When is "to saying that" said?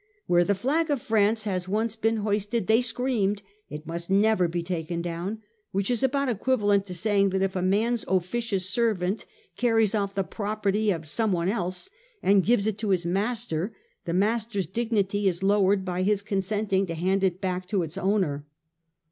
6.87-7.43